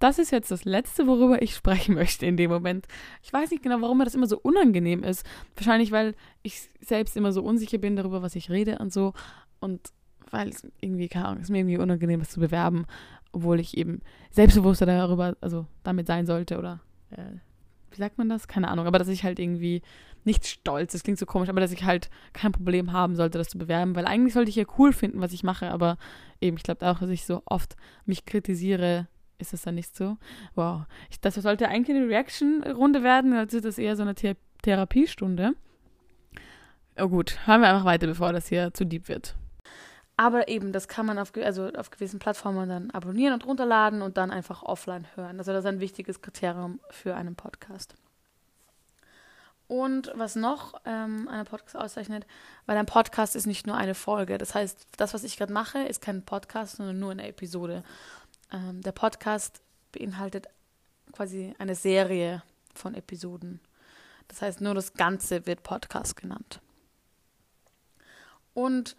[0.00, 2.86] das ist jetzt das Letzte, worüber ich sprechen möchte in dem Moment.
[3.22, 5.24] Ich weiß nicht genau, warum mir das immer so unangenehm ist.
[5.54, 9.14] Wahrscheinlich, weil ich selbst immer so unsicher bin darüber, was ich rede und so.
[9.60, 9.80] Und
[10.30, 12.86] weil es irgendwie, keine Ahnung, ist mir irgendwie unangenehm, das zu bewerben
[13.32, 17.38] obwohl ich eben selbstbewusster darüber, also damit sein sollte oder äh,
[17.90, 18.48] wie sagt man das?
[18.48, 19.82] Keine Ahnung, aber dass ich halt irgendwie
[20.24, 23.48] nicht stolz, das klingt so komisch, aber dass ich halt kein Problem haben sollte, das
[23.48, 25.98] zu bewerben, weil eigentlich sollte ich ja cool finden, was ich mache, aber
[26.40, 30.16] eben, ich glaube auch, dass ich so oft mich kritisiere, ist das dann nicht so.
[30.54, 34.36] Wow, ich, das sollte eigentlich eine Reaction-Runde werden, also ist das eher so eine Th
[34.62, 35.54] Therapiestunde.
[36.96, 39.34] Oh gut, hören wir einfach weiter, bevor das hier zu deep wird.
[40.22, 44.16] Aber eben, das kann man auf, also auf gewissen Plattformen dann abonnieren und runterladen und
[44.16, 45.40] dann einfach offline hören.
[45.40, 47.96] Also das ist ein wichtiges Kriterium für einen Podcast.
[49.66, 52.24] Und was noch ähm, einen Podcast auszeichnet,
[52.66, 54.38] weil ein Podcast ist nicht nur eine Folge.
[54.38, 57.82] Das heißt, das, was ich gerade mache, ist kein Podcast, sondern nur eine Episode.
[58.52, 60.46] Ähm, der Podcast beinhaltet
[61.10, 62.44] quasi eine Serie
[62.76, 63.58] von Episoden.
[64.28, 66.60] Das heißt, nur das Ganze wird Podcast genannt.
[68.54, 68.94] Und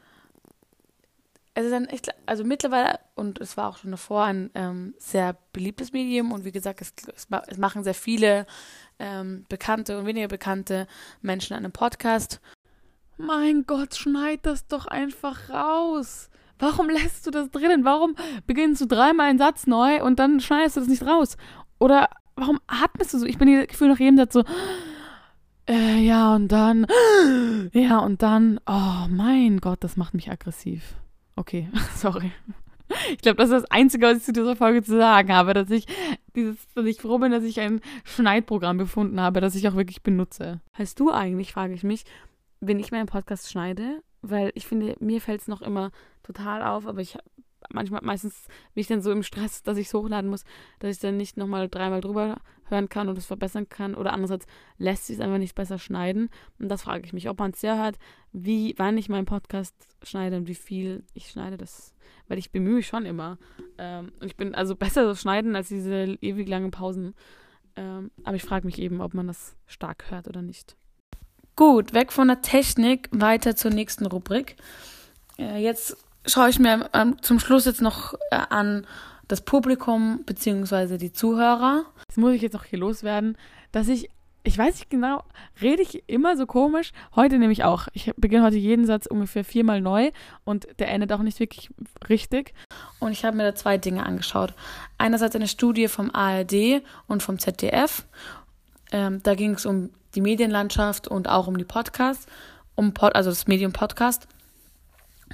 [1.56, 5.36] es ist ein echt, also mittlerweile, und es war auch schon davor, ein ähm, sehr
[5.52, 6.94] beliebtes Medium und wie gesagt, es,
[7.48, 8.48] es machen sehr viele
[8.98, 10.88] ähm, bekannte und weniger bekannte
[11.22, 12.42] Menschen einen Podcast.
[13.18, 16.30] Mein Gott, schneid das doch einfach raus.
[16.58, 17.86] Warum lässt du das drinnen?
[17.86, 18.16] Warum
[18.48, 21.38] beginnst du dreimal einen Satz neu und dann schneidest du das nicht raus?
[21.78, 23.26] Oder warum atmest du so?
[23.28, 24.44] Ich bin das Gefühl nach jedem Satz so,
[25.70, 26.88] äh, ja und dann,
[27.74, 30.96] ja und dann, oh mein Gott, das macht mich aggressiv.
[31.44, 32.32] Okay, sorry.
[33.12, 35.70] Ich glaube, das ist das Einzige, was ich zu dieser Folge zu sagen habe, dass
[35.70, 35.88] ich
[36.38, 40.04] dieses, dass ich froh bin, dass ich ein Schneidprogramm gefunden habe, das ich auch wirklich
[40.04, 40.62] benutze.
[40.78, 42.06] Heißt du eigentlich, frage ich mich,
[42.62, 45.92] wenn ich meinen Podcast schneide, weil ich finde, mir fällt es noch immer
[46.24, 47.18] total auf, aber ich
[47.70, 50.44] manchmal, meistens bin ich dann so im Stress, dass ich es hochladen muss,
[50.80, 53.96] dass ich dann nicht nochmal dreimal drüber hören kann und es verbessern kann.
[53.96, 54.46] Oder andererseits
[54.78, 56.30] lässt sich es einfach nicht besser schneiden.
[56.60, 57.98] Und das frage ich mich, ob man es sehr hört,
[58.32, 61.58] wie, wann ich meinen Podcast schneide und wie viel ich schneide.
[61.58, 61.94] Das,
[62.28, 63.38] weil ich bemühe mich schon immer.
[63.78, 67.14] Ähm, und ich bin also besser so schneiden als diese ewig langen Pausen.
[67.76, 70.76] Ähm, aber ich frage mich eben, ob man das stark hört oder nicht.
[71.56, 74.56] Gut, weg von der Technik, weiter zur nächsten Rubrik.
[75.38, 78.86] Äh, jetzt schaue ich mir ähm, zum Schluss jetzt noch äh, an
[79.28, 80.98] das Publikum bzw.
[80.98, 81.86] die Zuhörer.
[82.08, 83.38] Das muss ich jetzt noch hier loswerden,
[83.72, 84.10] dass ich,
[84.44, 85.24] ich weiß nicht genau,
[85.62, 86.92] rede ich immer so komisch.
[87.16, 87.88] Heute nämlich auch.
[87.94, 90.12] Ich beginne heute jeden Satz ungefähr viermal neu
[90.44, 91.70] und der endet auch nicht wirklich
[92.10, 92.54] richtig.
[93.00, 94.54] Und ich habe mir da zwei Dinge angeschaut.
[94.98, 98.06] Einerseits eine Studie vom ARD und vom ZDF.
[98.92, 102.28] Ähm, da ging es um die Medienlandschaft und auch um die Podcasts.
[102.76, 104.28] um Pod, also das Medium Podcast.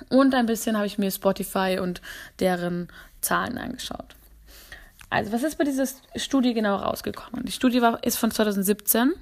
[0.09, 2.01] Und ein bisschen habe ich mir Spotify und
[2.39, 2.87] deren
[3.21, 4.15] Zahlen angeschaut.
[5.09, 7.45] Also, was ist bei dieser Studie genau rausgekommen?
[7.45, 9.13] Die Studie war, ist von 2017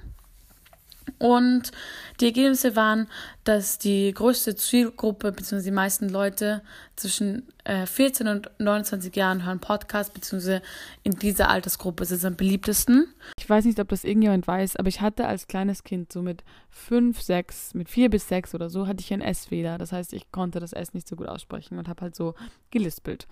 [1.18, 1.72] und
[2.20, 3.08] die Ergebnisse waren,
[3.44, 5.62] dass die größte Zielgruppe bzw.
[5.62, 6.62] die meisten Leute
[6.96, 10.60] zwischen äh, 14 und 29 Jahren hören Podcasts bzw.
[11.04, 13.14] in dieser Altersgruppe ist es am beliebtesten.
[13.48, 16.44] Ich weiß nicht, ob das irgendjemand weiß, aber ich hatte als kleines Kind so mit
[16.68, 19.78] 5, 6, mit 4 bis 6 oder so, hatte ich einen S-Fehler.
[19.78, 22.34] Das heißt, ich konnte das S nicht so gut aussprechen und habe halt so
[22.70, 23.26] gelispelt.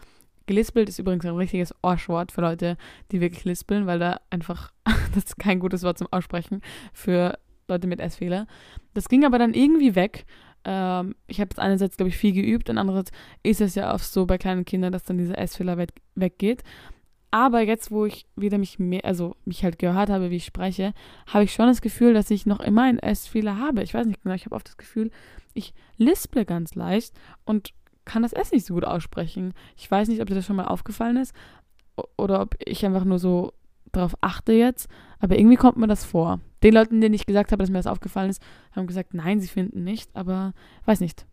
[0.46, 2.78] Gelispelt ist übrigens ein richtiges Arschwort für Leute,
[3.12, 4.72] die wirklich lispeln, weil da einfach,
[5.14, 6.62] das ist kein gutes Wort zum Aussprechen
[6.94, 8.46] für Leute mit S-Fehler.
[8.94, 10.24] Das ging aber dann irgendwie weg.
[10.64, 13.10] Ähm, ich habe jetzt einerseits, glaube ich, viel geübt und andererseits
[13.42, 16.62] ist es ja oft so bei kleinen Kindern, dass dann dieser S-Fehler we weggeht.
[17.36, 20.94] Aber jetzt, wo ich wieder mich mehr, also mich halt gehört habe, wie ich spreche,
[21.26, 23.82] habe ich schon das Gefühl, dass ich noch immer einen S-Fehler habe.
[23.82, 25.10] Ich weiß nicht genau, ich habe oft das Gefühl,
[25.52, 27.12] ich lisple ganz leicht
[27.44, 27.74] und
[28.06, 29.52] kann das S nicht so gut aussprechen.
[29.76, 31.34] Ich weiß nicht, ob dir das schon mal aufgefallen ist
[32.16, 33.52] oder ob ich einfach nur so
[33.92, 36.40] darauf achte jetzt, aber irgendwie kommt mir das vor.
[36.62, 38.42] Den Leuten, denen ich gesagt habe, dass mir das aufgefallen ist,
[38.74, 40.54] haben gesagt, nein, sie finden nicht, aber
[40.86, 41.26] weiß nicht.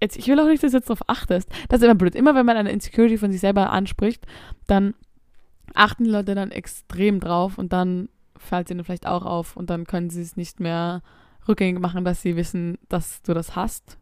[0.00, 1.48] Jetzt, ich will auch nicht, dass du jetzt darauf achtest.
[1.68, 2.16] Das ist immer blöd.
[2.16, 4.26] Immer wenn man eine Insecurity von sich selber anspricht,
[4.66, 4.94] dann
[5.76, 9.70] achten die Leute dann extrem drauf und dann fällt es ihnen vielleicht auch auf und
[9.70, 11.02] dann können sie es nicht mehr
[11.48, 13.98] rückgängig machen, dass sie wissen, dass du das hast.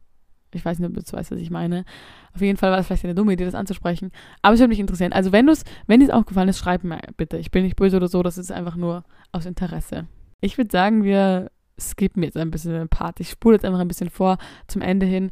[0.53, 1.85] Ich weiß nicht, ob du weißt, was ich meine.
[2.33, 4.13] Auf jeden Fall war das vielleicht eine dumme Idee, das anzusprechen.
[4.41, 5.13] Aber es würde mich interessieren.
[5.13, 7.39] Also wenn es, wenn dir es aufgefallen ist, schreib mir bitte.
[7.39, 10.07] Ich bin nicht böse oder so, das ist einfach nur aus Interesse.
[10.41, 13.19] Ich würde sagen, wir skippen jetzt ein bisschen den Part.
[13.19, 15.31] Ich spule jetzt einfach ein bisschen vor zum Ende hin,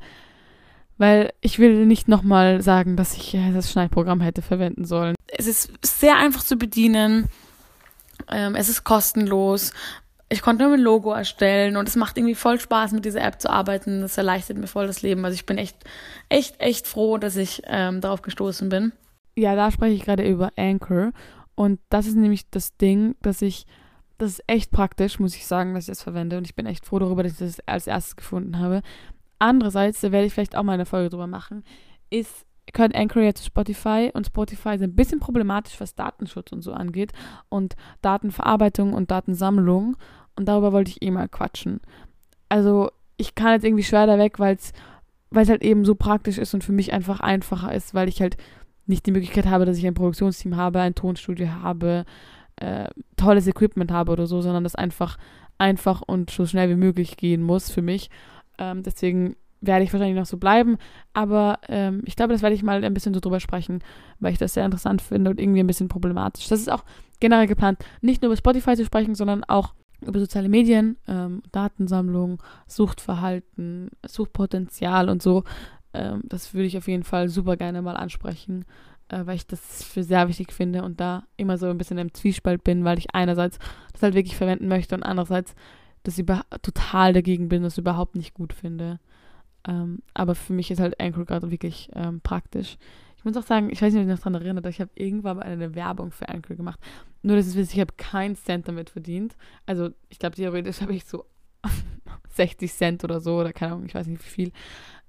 [1.03, 5.15] weil ich will nicht nochmal sagen, dass ich das Schneidprogramm hätte verwenden sollen.
[5.27, 7.29] Es ist sehr einfach zu bedienen.
[8.31, 9.73] Ähm, es ist kostenlos
[10.33, 13.41] ich konnte nur ein Logo erstellen und es macht irgendwie voll Spaß, mit dieser App
[13.41, 14.01] zu arbeiten.
[14.01, 15.25] Das erleichtert mir voll das Leben.
[15.27, 15.77] Also ich bin echt,
[16.31, 18.93] echt, echt froh, dass ich ähm, darauf gestoßen bin.
[19.37, 21.13] Ja, da spreche ich gerade über Anchor.
[21.55, 23.67] Und das ist nämlich das Ding, dass ich,
[24.17, 26.39] das ist echt praktisch, muss ich sagen, dass ich das verwende.
[26.39, 28.81] Und ich bin echt froh darüber, dass ich das als erstes gefunden habe.
[29.43, 31.65] Andererseits, da werde ich vielleicht auch mal eine Folge drüber machen,
[32.11, 36.63] ist gehört Anchor ja zu Spotify und Spotify ist ein bisschen problematisch, was Datenschutz und
[36.63, 37.11] so angeht
[37.49, 39.97] und Datenverarbeitung und Datensammlung.
[40.37, 41.81] Und darüber wollte ich eh mal quatschen.
[42.49, 44.73] Also, ich kann jetzt irgendwie schwer da weg, weil es
[45.35, 48.37] halt eben so praktisch ist und für mich einfach einfacher ist, weil ich halt
[48.87, 52.05] nicht die Möglichkeit habe, dass ich ein Produktionsteam habe, ein Tonstudio habe,
[52.57, 55.19] äh, tolles Equipment habe oder so, sondern das einfach
[55.59, 58.09] einfach und so schnell wie möglich gehen muss für mich.
[58.59, 60.77] Ähm, deswegen werde ich wahrscheinlich noch so bleiben,
[61.15, 63.79] aber ähm, ich glaube, das werde ich mal ein bisschen so drüber sprechen,
[64.19, 66.49] weil ich das sehr interessant finde und irgendwie ein bisschen problematisch.
[66.49, 66.85] Das ist auch
[67.21, 72.43] generell geplant, nicht nur über Spotify zu sprechen, sondern auch über soziale Medien, ähm, Datensammlung,
[72.67, 75.45] Suchtverhalten, Suchtpotenzial und so.
[75.95, 78.65] Ähm, das würde ich auf jeden Fall super gerne mal ansprechen,
[79.09, 82.13] äh, weil ich das für sehr wichtig finde und da immer so ein bisschen im
[82.13, 83.61] Zwiespalt bin, weil ich einerseits
[83.93, 85.55] das halt wirklich verwenden möchte und andererseits
[86.03, 89.01] das über total dagegen bin, das überhaupt nicht gut finde.
[89.67, 92.77] Ähm, aber für mich ist halt Anchor gerade wirklich ähm, praktisch.
[93.17, 95.37] Ich muss auch sagen, ich weiß nicht, ob ich noch daran erinnere, ich habe irgendwann
[95.37, 96.81] mal eine Werbung für Anchor gemacht.
[97.23, 99.37] Nur, dass es wisst, ich habe keinen Cent damit verdient.
[99.65, 101.25] Also, ich glaube, theoretisch habe ich so
[102.31, 104.53] 60 Cent oder so, oder keine Ahnung, ich weiß nicht wie viel.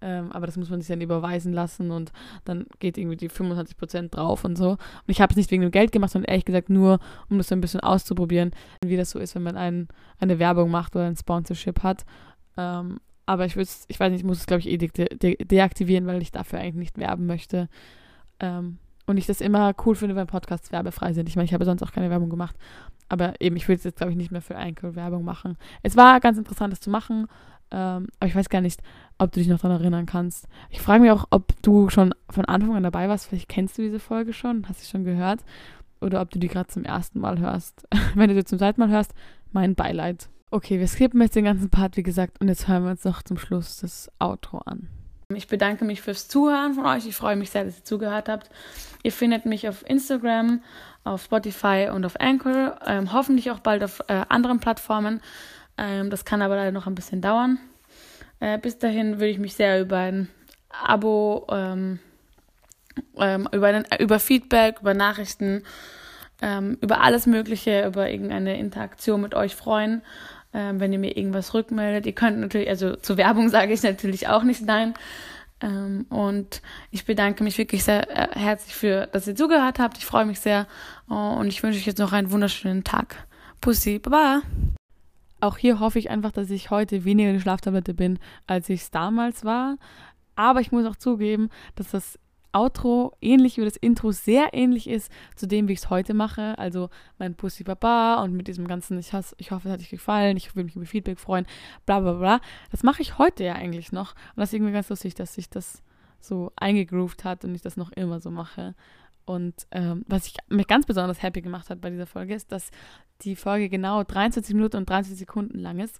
[0.03, 2.11] Ähm, aber das muss man sich dann überweisen lassen und
[2.43, 4.71] dann geht irgendwie die 25 Prozent drauf und so.
[4.71, 7.47] Und ich habe es nicht wegen dem Geld gemacht, sondern ehrlich gesagt nur, um das
[7.47, 8.51] so ein bisschen auszuprobieren,
[8.83, 9.87] wie das so ist, wenn man ein,
[10.19, 12.03] eine Werbung macht oder ein Sponsorship hat.
[12.57, 16.05] Ähm, aber ich, ich weiß nicht, ich muss es, glaube ich, eh de de deaktivieren,
[16.05, 17.69] weil ich dafür eigentlich nicht werben möchte.
[18.41, 21.29] Ähm, und ich das immer cool finde, wenn Podcasts werbefrei sind.
[21.29, 22.55] Ich meine, ich habe sonst auch keine Werbung gemacht.
[23.09, 25.57] Aber eben, ich will jetzt, glaube ich, nicht mehr für Anchor Werbung machen.
[25.81, 27.27] Es war ganz interessant, das zu machen.
[27.71, 28.81] Ähm, aber ich weiß gar nicht,
[29.17, 30.47] ob du dich noch daran erinnern kannst.
[30.69, 33.27] Ich frage mich auch, ob du schon von Anfang an dabei warst.
[33.27, 35.41] Vielleicht kennst du diese Folge schon, hast sie schon gehört.
[36.01, 37.87] Oder ob du die gerade zum ersten Mal hörst.
[38.15, 39.13] wenn du sie zum zweiten Mal hörst,
[39.51, 40.29] mein Beileid.
[40.51, 43.23] Okay, wir skippen jetzt den ganzen Part, wie gesagt, und jetzt hören wir uns noch
[43.23, 44.87] zum Schluss das Outro an.
[45.33, 47.07] Ich bedanke mich fürs Zuhören von euch.
[47.07, 48.49] Ich freue mich sehr, dass ihr zugehört habt.
[49.01, 50.61] Ihr findet mich auf Instagram,
[51.03, 52.77] auf Spotify und auf Anchor.
[52.85, 55.21] Ähm, hoffentlich auch bald auf äh, anderen Plattformen.
[55.77, 57.59] Ähm, das kann aber leider noch ein bisschen dauern.
[58.39, 60.29] Äh, bis dahin würde ich mich sehr über ein
[60.69, 61.99] Abo, ähm,
[63.17, 65.63] ähm über, einen, über Feedback, über Nachrichten,
[66.41, 70.01] ähm, über alles Mögliche, über irgendeine Interaktion mit euch freuen
[70.53, 72.05] ähm, wenn ihr mir irgendwas rückmeldet.
[72.05, 74.93] Ihr könnt natürlich, also zur Werbung sage ich natürlich auch nicht nein.
[76.09, 79.97] Und ich bedanke mich wirklich sehr äh, herzlich für, dass ihr zugehört habt.
[79.97, 80.67] Ich freue mich sehr
[81.09, 83.15] oh, und ich wünsche euch jetzt noch einen wunderschönen Tag.
[83.61, 84.41] Pussy, baba.
[85.43, 88.91] Auch hier hoffe ich einfach, dass ich heute weniger eine Schlaftablette bin, als ich es
[88.91, 89.75] damals war.
[90.37, 92.17] Aber ich muss auch zugeben, dass das
[92.53, 96.57] Outro ähnlich wie das Intro sehr ähnlich ist zu dem, wie ich es heute mache.
[96.57, 99.89] Also mein Pussy Baba und mit diesem ganzen, ich, has, ich hoffe, es hat dich
[99.89, 101.45] gefallen, ich will mich über Feedback freuen,
[101.85, 102.39] bla bla bla.
[102.71, 104.13] Das mache ich heute ja eigentlich noch.
[104.13, 105.83] Und das ist irgendwie ganz lustig, dass sich das
[106.21, 108.75] so eingegroovt hat und ich das noch immer so mache.
[109.25, 112.71] Und ähm, was ich mich ganz besonders happy gemacht hat bei dieser Folge, ist, dass
[113.21, 115.99] die Folge genau 23 Minuten und 30 Sekunden lang ist.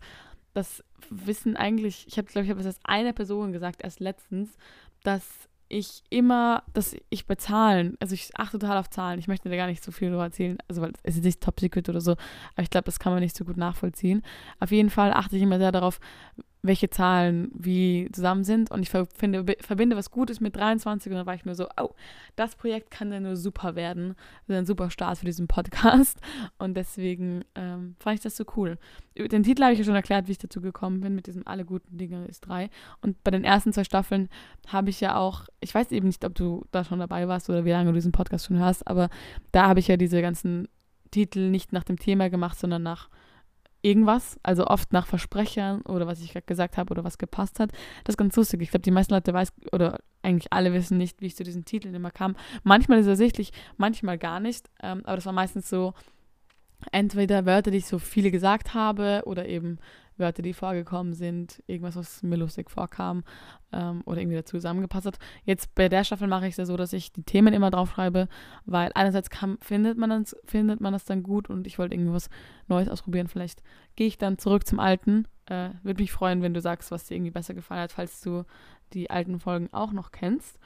[0.53, 4.55] Das wissen eigentlich, ich habe, glaube ich, habe es erst einer Person gesagt, erst letztens,
[5.03, 9.49] dass ich immer, dass ich bei Zahlen, also ich achte total auf Zahlen, ich möchte
[9.49, 12.01] da gar nicht so viel darüber erzählen, also weil es ist nicht top secret oder
[12.01, 14.21] so, aber ich glaube, das kann man nicht so gut nachvollziehen.
[14.59, 15.99] Auf jeden Fall achte ich immer sehr darauf,
[16.63, 18.71] welche Zahlen wie zusammen sind.
[18.71, 21.89] Und ich finde, verbinde was Gutes mit 23 und dann war ich mir so, oh,
[22.37, 24.15] das Projekt kann ja nur super werden.
[24.47, 26.19] Das ist ein super Start für diesen Podcast.
[26.57, 28.77] Und deswegen ähm, fand ich das so cool.
[29.17, 31.65] Den Titel habe ich ja schon erklärt, wie ich dazu gekommen bin mit diesem Alle
[31.65, 32.69] guten Dinge ist drei.
[33.01, 34.29] Und bei den ersten zwei Staffeln
[34.67, 37.65] habe ich ja auch, ich weiß eben nicht, ob du da schon dabei warst oder
[37.65, 39.09] wie lange du diesen Podcast schon hörst, aber
[39.51, 40.69] da habe ich ja diese ganzen
[41.11, 43.09] Titel nicht nach dem Thema gemacht, sondern nach
[43.83, 47.71] irgendwas, also oft nach Versprechern oder was ich gerade gesagt habe oder was gepasst hat.
[48.03, 48.61] Das ist ganz lustig.
[48.61, 51.65] Ich glaube, die meisten Leute weiß oder eigentlich alle wissen nicht, wie ich zu diesen
[51.65, 52.35] Titeln immer kam.
[52.63, 54.69] Manchmal ist es ersichtlich, manchmal gar nicht.
[54.81, 55.93] Ähm, aber das war meistens so
[56.91, 59.79] entweder Wörter, die ich so viele gesagt habe oder eben
[60.17, 63.23] Wörter, die vorgekommen sind, irgendwas, was mir lustig vorkam
[63.71, 65.19] ähm, oder irgendwie dazu zusammengepasst hat.
[65.45, 68.27] Jetzt bei der Staffel mache ich es ja so, dass ich die Themen immer draufschreibe,
[68.65, 72.29] weil einerseits kann, findet, man das, findet man das dann gut und ich wollte irgendwas
[72.67, 73.27] Neues ausprobieren.
[73.27, 73.63] Vielleicht
[73.95, 75.27] gehe ich dann zurück zum Alten.
[75.45, 78.43] Äh, Würde mich freuen, wenn du sagst, was dir irgendwie besser gefallen hat, falls du
[78.93, 80.59] die alten Folgen auch noch kennst.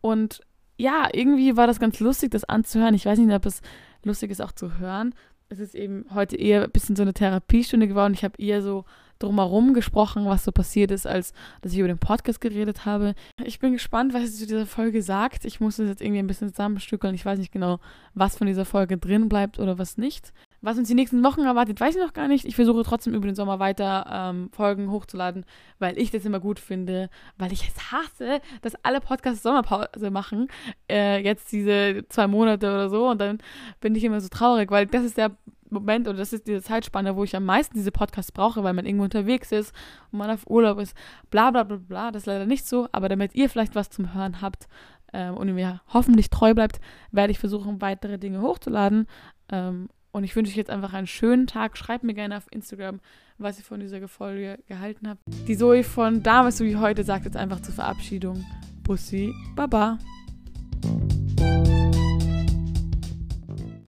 [0.00, 0.40] Und
[0.78, 2.94] ja, irgendwie war das ganz lustig, das anzuhören.
[2.94, 3.62] Ich weiß nicht, ob es
[4.04, 5.14] lustig ist, auch zu hören
[5.48, 8.14] es ist eben heute eher ein bisschen so eine Therapiestunde geworden.
[8.14, 8.84] Ich habe eher so
[9.18, 11.32] drumherum gesprochen, was so passiert ist, als
[11.62, 13.14] dass ich über den Podcast geredet habe.
[13.42, 15.44] Ich bin gespannt, was es zu dieser Folge sagt.
[15.44, 17.14] Ich muss es jetzt irgendwie ein bisschen zusammenstückeln.
[17.14, 17.80] Ich weiß nicht genau,
[18.14, 20.32] was von dieser Folge drin bleibt oder was nicht.
[20.66, 22.44] Was uns die nächsten Wochen erwartet, weiß ich noch gar nicht.
[22.44, 25.44] Ich versuche trotzdem über den Sommer weiter ähm, Folgen hochzuladen,
[25.78, 30.48] weil ich das immer gut finde, weil ich es hasse, dass alle Podcasts Sommerpause machen.
[30.90, 33.38] Äh, jetzt diese zwei Monate oder so und dann
[33.80, 35.36] bin ich immer so traurig, weil das ist der
[35.70, 38.86] Moment oder das ist diese Zeitspanne, wo ich am meisten diese Podcasts brauche, weil man
[38.86, 39.72] irgendwo unterwegs ist
[40.10, 40.96] und man auf Urlaub ist.
[41.30, 42.10] Bla bla bla bla.
[42.10, 44.66] Das ist leider nicht so, aber damit ihr vielleicht was zum Hören habt
[45.12, 46.80] ähm, und mir hoffentlich treu bleibt,
[47.12, 49.06] werde ich versuchen, weitere Dinge hochzuladen.
[49.48, 51.76] Ähm, und ich wünsche euch jetzt einfach einen schönen Tag.
[51.76, 53.00] Schreibt mir gerne auf Instagram,
[53.36, 55.20] was ihr von dieser Folge gehalten habt.
[55.46, 58.42] Die Zoe von damals so wie heute sagt jetzt einfach zur Verabschiedung
[58.82, 59.98] Bussi, Baba.